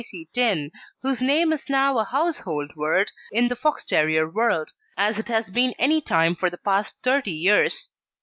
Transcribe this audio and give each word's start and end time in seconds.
C. 0.03 0.27
Tinne, 0.33 0.71
whose 1.03 1.21
name 1.21 1.53
is 1.53 1.69
now 1.69 1.99
a 1.99 2.03
household 2.03 2.71
word 2.75 3.11
in 3.31 3.49
the 3.49 3.55
Fox 3.55 3.85
terrier 3.85 4.27
world, 4.27 4.71
as 4.97 5.19
it 5.19 5.27
has 5.27 5.51
been 5.51 5.75
any 5.77 6.01
time 6.01 6.33
for 6.33 6.49
the 6.49 6.57
past 6.57 6.95
thirty 7.03 7.29
years. 7.31 7.87